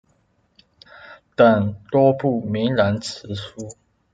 [1.35, 3.77] 等多部名人辞书。